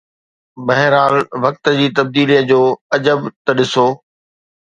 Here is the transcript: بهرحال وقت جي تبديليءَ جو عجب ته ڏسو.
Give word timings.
بهرحال 0.65 1.15
وقت 1.43 1.69
جي 1.79 1.89
تبديليءَ 1.99 2.41
جو 2.49 2.61
عجب 2.95 3.19
ته 3.45 3.51
ڏسو. 3.57 3.87